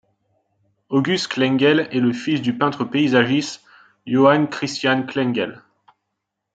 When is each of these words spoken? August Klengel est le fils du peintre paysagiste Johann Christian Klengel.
August 0.89 1.27
Klengel 1.29 1.81
est 1.91 1.99
le 1.99 2.11
fils 2.11 2.41
du 2.41 2.57
peintre 2.57 2.85
paysagiste 2.85 3.61
Johann 4.07 4.49
Christian 4.49 5.03
Klengel. 5.05 5.61